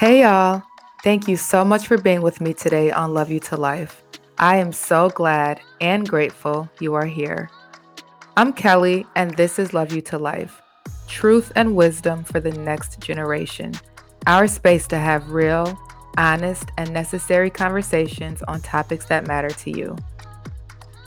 [0.00, 0.62] Hey, y'all.
[1.04, 4.02] Thank you so much for being with me today on Love You to Life.
[4.38, 7.50] I am so glad and grateful you are here.
[8.34, 10.62] I'm Kelley, and this is Love You to Life
[11.06, 13.74] truth and wisdom for the next generation.
[14.26, 15.78] Our space to have real,
[16.16, 19.98] honest, and necessary conversations on topics that matter to you.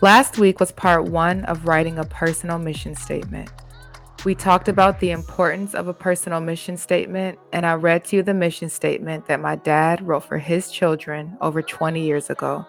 [0.02, 3.50] Last week was part one of writing a personal mission statement.
[4.26, 8.24] We talked about the importance of a personal mission statement, and I read to you
[8.24, 12.66] the mission statement that my dad wrote for his children over 20 years ago.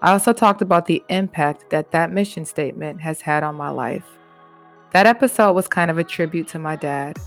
[0.00, 4.06] I also talked about the impact that that mission statement has had on my life.
[4.92, 7.18] That episode was kind of a tribute to my dad.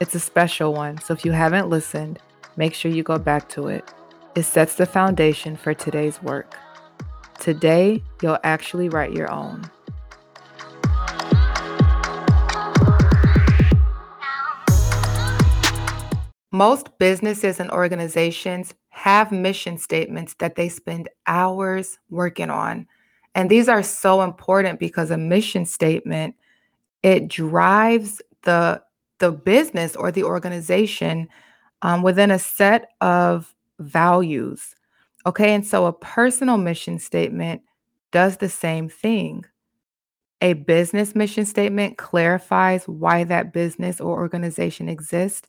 [0.00, 2.20] It's a special one, so if you haven't listened,
[2.56, 3.92] make sure you go back to it.
[4.34, 6.56] It sets the foundation for today's work.
[7.38, 9.70] Today, you'll actually write your own.
[16.54, 22.86] Most businesses and organizations have mission statements that they spend hours working on.
[23.34, 26.36] And these are so important because a mission statement
[27.02, 28.80] it drives the
[29.18, 31.28] the business or the organization
[31.82, 34.76] um, within a set of values.
[35.26, 37.62] Okay, and so a personal mission statement
[38.12, 39.44] does the same thing.
[40.40, 45.48] A business mission statement clarifies why that business or organization exists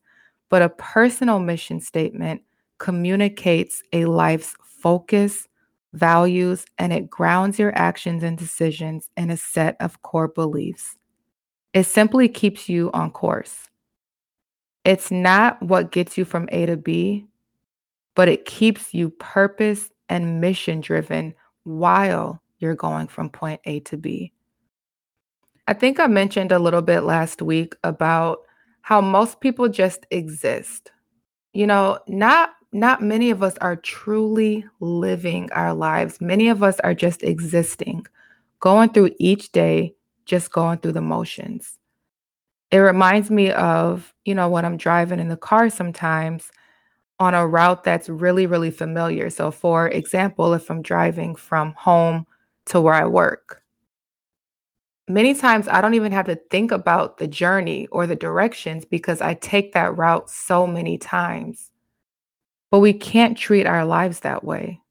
[0.49, 2.41] but a personal mission statement
[2.77, 5.47] communicates a life's focus,
[5.93, 10.95] values, and it grounds your actions and decisions in a set of core beliefs.
[11.73, 13.69] It simply keeps you on course.
[14.83, 17.25] It's not what gets you from A to B,
[18.15, 23.97] but it keeps you purpose and mission driven while you're going from point A to
[23.97, 24.31] B.
[25.67, 28.44] I think I mentioned a little bit last week about
[28.85, 30.91] how most people just exist.
[31.53, 36.21] You know, not not many of us are truly living our lives.
[36.21, 38.05] Many of us are just existing,
[38.59, 39.95] going through each day,
[40.25, 41.79] just going through the motions.
[42.69, 46.51] It reminds me of, you know, when I'm driving in the car sometimes
[47.19, 49.31] on a route that's really, really familiar.
[49.31, 52.27] So, for example, if I'm driving from home
[52.67, 53.63] to where I work,
[55.07, 59.21] many times I don't even have to think about the journey or the directions because
[59.21, 61.71] I take that route so many times.
[62.71, 64.81] But we can't treat our lives that way.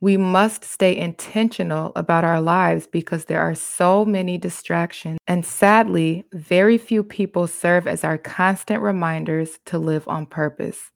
[0.00, 5.18] We must stay intentional about our lives because there are so many distractions.
[5.26, 10.90] And sadly, very few people serve as our constant reminders to live on purpose.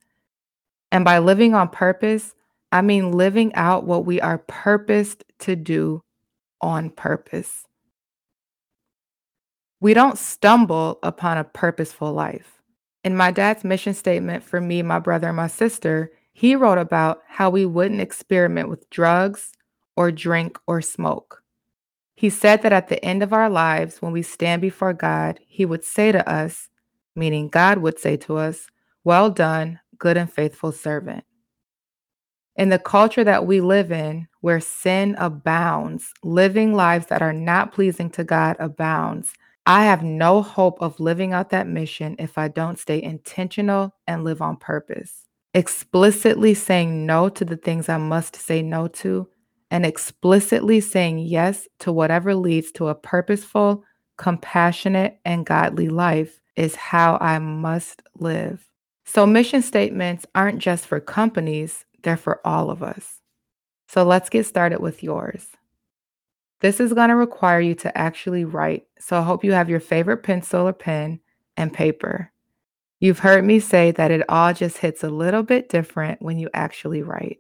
[0.93, 2.35] And by living on purpose,
[2.73, 6.03] I mean living out what we are purposed to do
[6.61, 7.67] on purpose.
[9.81, 12.61] We don't stumble upon a purposeful life.
[13.03, 17.23] In my dad's mission statement for me, my brother, and my sister, he wrote about
[17.27, 19.53] how we wouldn't experiment with drugs
[19.97, 21.43] or drink or smoke.
[22.15, 25.65] He said that at the end of our lives, when we stand before God, He
[25.65, 26.69] would say to us,
[27.17, 28.69] meaning God would say to us,
[29.05, 31.25] Well done, good and faithful servant.
[32.57, 37.73] In the culture that we live in, where sin abounds, living lives that are not
[37.73, 39.33] pleasing to God abounds,
[39.67, 44.25] I have no hope of living out that mission if I don't stay intentional and
[44.25, 45.27] live on purpose.
[45.55, 49.29] Explicitly saying no to the things I must say no to,
[49.71, 53.85] and explicitly saying yes to whatever leads to a purposeful,
[54.17, 58.67] compassionate, and godly life is how I must live.
[59.05, 63.21] So, mission statements aren't just for companies, they're for all of us.
[63.89, 65.49] So, let's get started with yours.
[66.61, 69.81] This is going to require you to actually write, so I hope you have your
[69.81, 71.21] favorite pencil or pen
[71.57, 72.33] and paper.
[73.01, 76.51] You've heard me say that it all just hits a little bit different when you
[76.53, 77.39] actually write.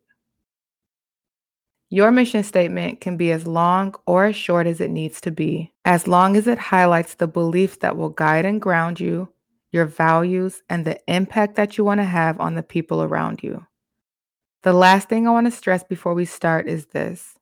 [1.90, 5.72] Your mission statement can be as long or as short as it needs to be,
[5.84, 9.28] as long as it highlights the beliefs that will guide and ground you,
[9.70, 13.66] your values, and the impact that you want to have on the people around you.
[14.62, 17.34] The last thing I want to stress before we start is this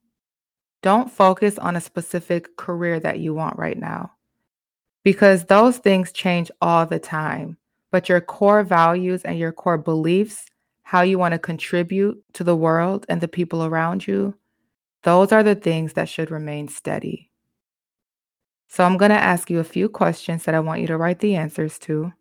[0.82, 4.12] don't focus on a specific career that you want right now
[5.02, 7.56] because those things change all the time.
[7.90, 10.46] But your core values and your core beliefs,
[10.82, 14.34] how you want to contribute to the world and the people around you,
[15.02, 17.30] those are the things that should remain steady.
[18.68, 21.20] So I'm going to ask you a few questions that I want you to write
[21.20, 22.12] the answers to.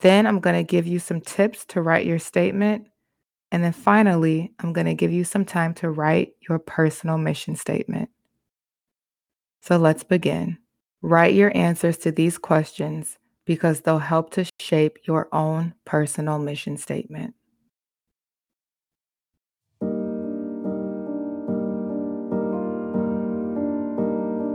[0.00, 2.88] Then I'm going to give you some tips to write your statement
[3.56, 7.56] and then finally, I'm going to give you some time to write your personal mission
[7.56, 8.10] statement.
[9.62, 10.58] So let's begin.
[11.00, 13.16] Write your answers to these questions
[13.46, 17.34] because they'll help to shape your own personal mission statement.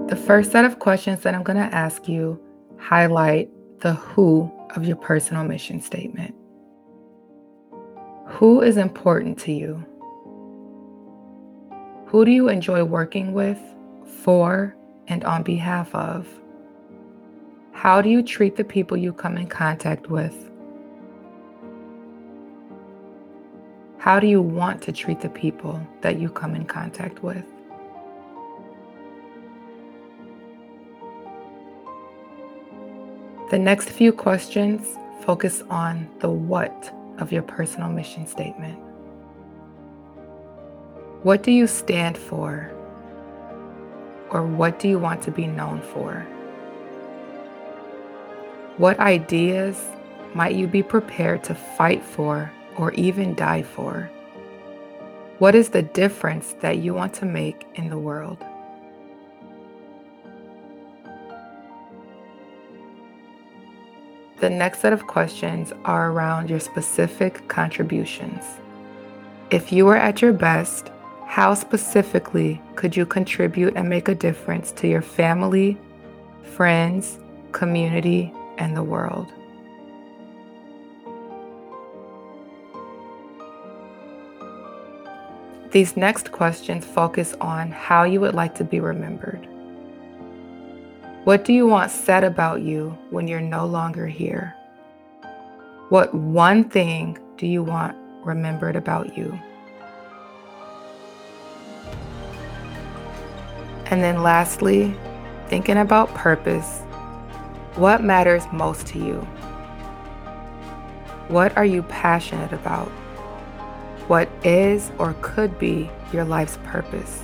[0.09, 2.39] The first set of questions that I'm going to ask you
[2.77, 3.49] highlight
[3.79, 6.35] the who of your personal mission statement.
[8.31, 9.85] Who is important to you?
[12.07, 13.59] Who do you enjoy working with,
[14.23, 14.75] for,
[15.07, 16.27] and on behalf of?
[17.73, 20.49] How do you treat the people you come in contact with?
[23.99, 27.45] How do you want to treat the people that you come in contact with?
[33.51, 38.77] The next few questions focus on the what of your personal mission statement.
[41.23, 42.71] What do you stand for?
[44.31, 46.27] Or what do you want to be known for?
[48.77, 49.87] What ideas
[50.33, 54.09] might you be prepared to fight for or even die for?
[55.37, 58.43] What is the difference that you want to make in the world?
[64.41, 68.43] The next set of questions are around your specific contributions.
[69.51, 70.89] If you were at your best,
[71.27, 75.77] how specifically could you contribute and make a difference to your family,
[76.41, 77.19] friends,
[77.51, 79.27] community, and the world?
[85.69, 89.47] These next questions focus on how you would like to be remembered.
[91.23, 94.55] What do you want said about you when you're no longer here?
[95.89, 97.95] What one thing do you want
[98.25, 99.39] remembered about you?
[103.85, 104.95] And then lastly,
[105.47, 106.79] thinking about purpose.
[107.75, 109.19] What matters most to you?
[111.27, 112.87] What are you passionate about?
[114.07, 117.21] What is or could be your life's purpose?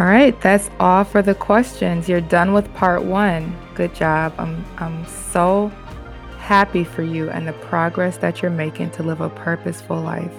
[0.00, 2.08] All right, that's all for the questions.
[2.08, 3.54] You're done with part one.
[3.74, 4.32] Good job.
[4.38, 5.70] I'm, I'm so
[6.38, 10.32] happy for you and the progress that you're making to live a purposeful life.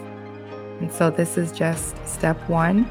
[0.79, 2.89] And so, this is just step one.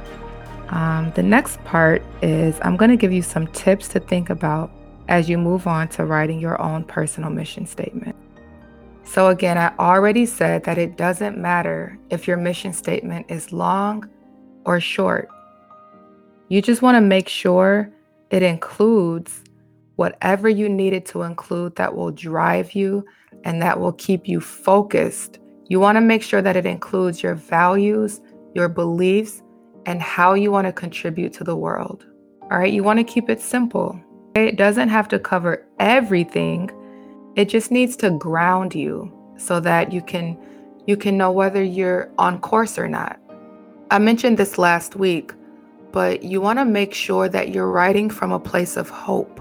[0.69, 4.71] Um, the next part is I'm going to give you some tips to think about
[5.09, 8.15] as you move on to writing your own personal mission statement.
[9.03, 14.09] So, again, I already said that it doesn't matter if your mission statement is long
[14.65, 15.31] or short.
[16.51, 17.93] You just want to make sure
[18.31, 19.45] it includes
[19.95, 23.07] whatever you need it to include that will drive you
[23.45, 25.39] and that will keep you focused.
[25.69, 28.21] You want to make sure that it includes your values,
[28.53, 29.45] your beliefs,
[29.87, 32.05] and how you want to contribute to the world.
[32.51, 34.01] All right, you want to keep it simple.
[34.35, 36.69] It doesn't have to cover everything.
[37.37, 40.37] It just needs to ground you so that you can
[40.85, 43.21] you can know whether you're on course or not.
[43.93, 45.33] I mentioned this last week,
[45.93, 49.41] but you want to make sure that you're writing from a place of hope.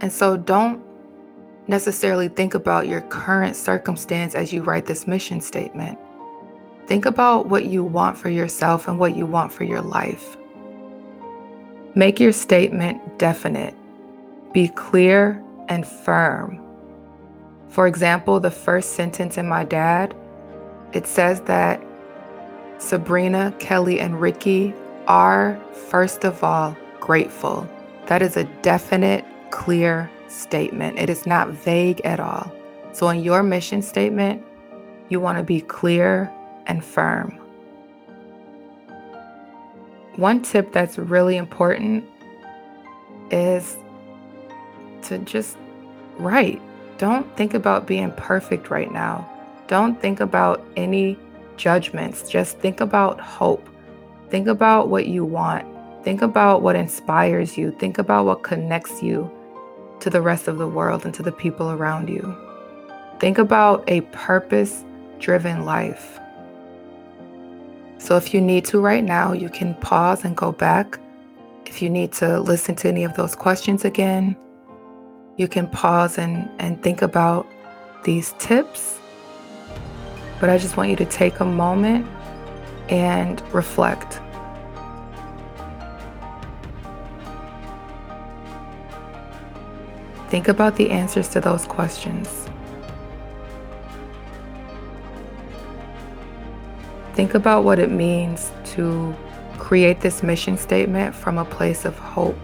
[0.00, 0.82] And so don't
[1.66, 5.98] necessarily think about your current circumstance as you write this mission statement.
[6.86, 10.36] Think about what you want for yourself and what you want for your life.
[11.94, 13.74] Make your statement definite.
[14.52, 16.64] Be clear and firm.
[17.68, 20.16] For example, the first sentence in my dad,
[20.94, 21.84] it says that
[22.78, 24.72] Sabrina, Kelley, and Ricky
[25.08, 27.68] are, first of all, grateful.
[28.06, 30.98] That is a definite, clear statement.
[30.98, 32.52] It is not vague at all.
[32.92, 34.44] So, in your mission statement,
[35.08, 36.32] you want to be clear
[36.66, 37.30] and firm.
[40.16, 42.04] One tip that's really important
[43.30, 43.76] is
[45.02, 45.56] to just
[46.18, 46.60] write.
[46.98, 49.28] Don't think about being perfect right now.
[49.68, 51.16] Don't think about any
[51.56, 52.28] judgments.
[52.28, 53.68] Just think about hope.
[54.30, 55.66] Think about what you want.
[56.04, 57.70] Think about what inspires you.
[57.72, 59.30] Think about what connects you
[60.00, 62.36] to the rest of the world and to the people around you.
[63.20, 64.84] Think about a purpose
[65.18, 66.20] driven life.
[67.98, 71.00] So, if you need to right now, you can pause and go back.
[71.66, 74.36] If you need to listen to any of those questions again,
[75.36, 77.46] you can pause and, and think about
[78.04, 78.98] these tips.
[80.40, 82.06] But I just want you to take a moment
[82.88, 84.20] and reflect.
[90.28, 92.48] Think about the answers to those questions.
[97.14, 99.14] Think about what it means to
[99.58, 102.36] create this mission statement from a place of hope.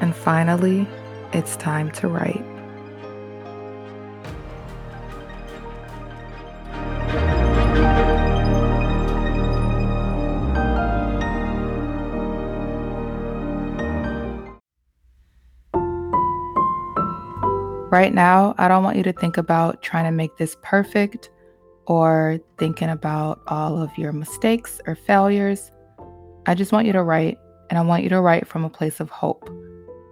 [0.00, 0.88] And finally,
[1.32, 2.44] it's time to write.
[17.88, 21.30] Right now, I don't want you to think about trying to make this perfect
[21.86, 25.70] or thinking about all of your mistakes or failures.
[26.46, 27.38] I just want you to write,
[27.70, 29.48] and I want you to write from a place of hope.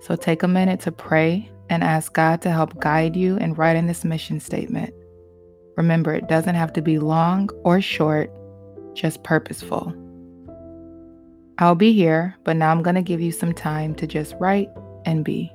[0.05, 3.87] So take a minute to pray and ask God to help guide you in writing
[3.87, 4.93] this mission statement.
[5.79, 8.31] Remember, it doesn't have to be long or short,
[8.93, 9.95] just purposeful.
[11.57, 14.69] I'll be here, but now I'm going to give you some time to just write
[15.07, 15.51] and be.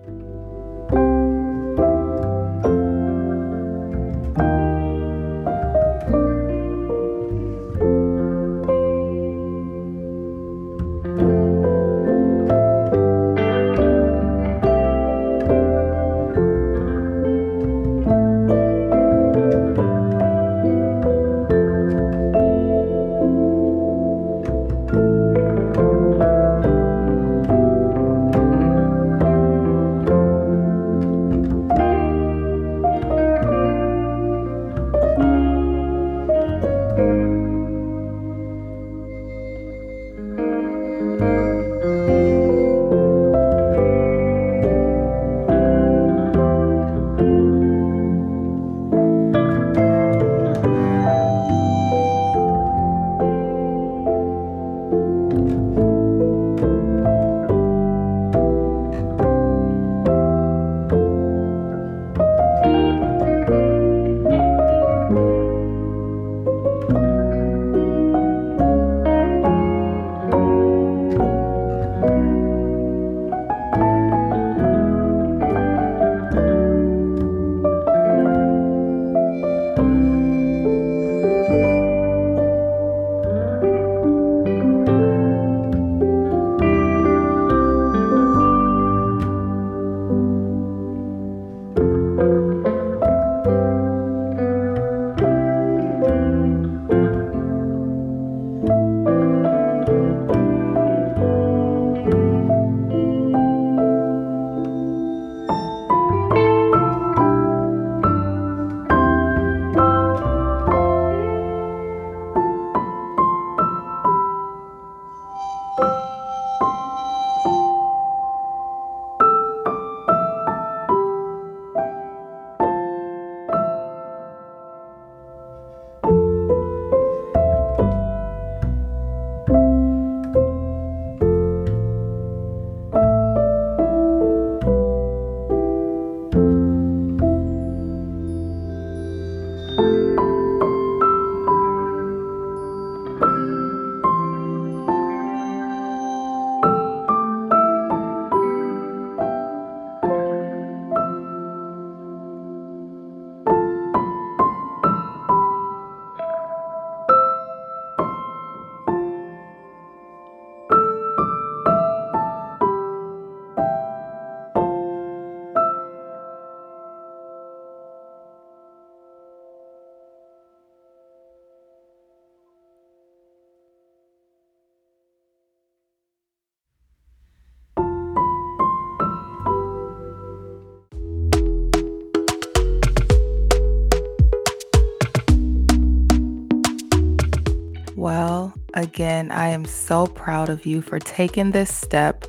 [188.79, 192.25] Again, I am so proud of you for taking this step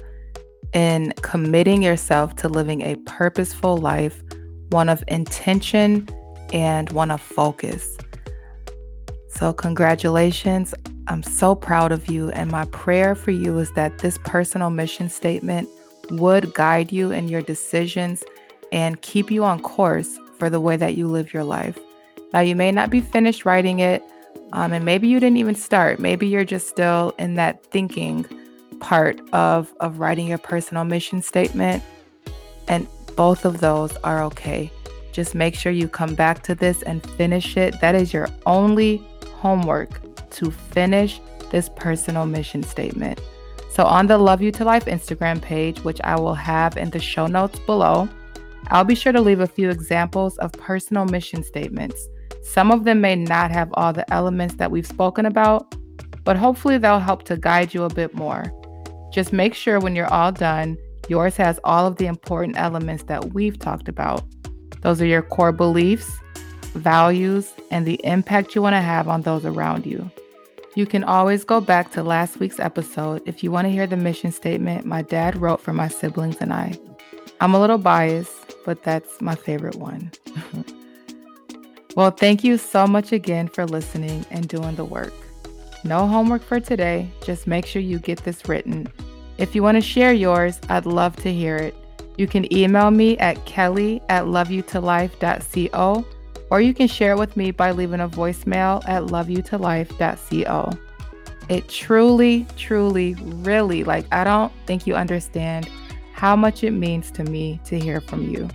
[0.73, 4.23] in committing yourself to living a purposeful life,
[4.71, 6.09] one of intention
[6.53, 7.97] and one of focus.
[9.29, 10.75] So, congratulations.
[11.07, 12.31] I'm so proud of you.
[12.31, 15.69] And my prayer for you is that this personal mission statement
[16.11, 18.23] would guide you in your decisions
[18.73, 21.79] and keep you on course for the way that you live your life.
[22.33, 24.03] Now, you may not be finished writing it
[24.53, 26.01] um, and maybe you didn't even start.
[26.01, 28.27] Maybe you're just still in that thinking
[28.81, 31.83] part of, of writing your personal mission statement.
[32.69, 34.71] And both of those are okay.
[35.13, 37.81] Just make sure you come back to this and finish it.
[37.81, 39.03] That is your only
[39.37, 41.21] homework to finish
[41.51, 43.21] this personal mission statement.
[43.71, 46.99] So, on the Love You to Life Instagram page, which I will have in the
[46.99, 48.09] show notes below,
[48.69, 52.09] I'll be sure to leave a few examples of personal mission statements.
[52.43, 55.75] Some of them may not have all the elements that we've spoken about,
[56.25, 58.53] but hopefully they'll help to guide you a bit more.
[59.13, 60.79] Just make sure when you're all done,
[61.09, 64.25] yours has all of the important elements that we've talked about.
[64.83, 66.19] Those are your core beliefs,
[66.75, 70.11] values, and the impact you want to have on those around you.
[70.77, 73.97] You can always go back to last week's episode if you want to hear the
[73.97, 76.79] mission statement my dad wrote for my siblings and I.
[77.41, 80.13] I'm a little biased, but that's my favorite one.
[81.97, 85.13] well, thank you so much again for listening and doing the work.
[85.85, 88.87] No homework for today, just make sure you get this written.
[89.39, 91.75] If you want to share yours, I'd love to hear it.
[92.19, 96.05] You can email me at kelley at loveyoutolife.co
[96.51, 100.71] or you can share it with me by leaving a voicemail at loveyoutolife.co.
[101.49, 105.69] It truly, truly, really, like, I don't think you understand
[106.13, 108.49] how much it means to me to hear from you.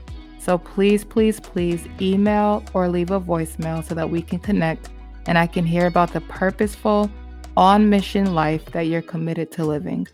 [0.45, 4.89] So please, please, please email or leave a voicemail so that we can connect
[5.25, 7.09] and I can hear about the purposeful,
[7.57, 10.07] on mission life that you're committed to living.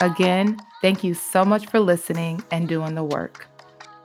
[0.00, 3.46] Again, thank you so much for listening and doing the work.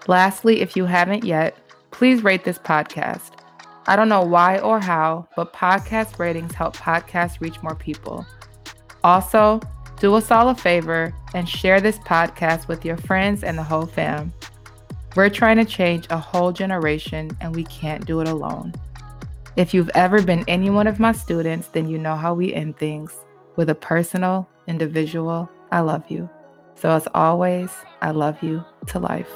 [0.08, 1.58] Lastly, if you haven't yet,
[1.90, 3.32] please rate this podcast.
[3.88, 8.28] I don't know why or how, but podcast ratings help podcasts reach more people.
[9.06, 9.62] Also,
[10.00, 13.86] do us all a favor and share this podcast with your friends and the whole
[13.86, 14.34] fam.
[15.16, 18.74] We're trying to change a whole generation and we can't do it alone.
[19.58, 22.78] If you've ever been any one of my students, then you know how we end
[22.80, 23.14] things
[23.56, 26.28] with a personal, individual, I love you.
[26.74, 27.70] So, as always,
[28.02, 29.30] I love you to life.